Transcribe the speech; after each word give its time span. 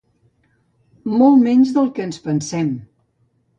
Molt 1.19 1.37
menys 1.45 1.75
del 1.77 1.93
que 1.99 2.07
ens 2.09 2.19
pensem. 2.27 2.75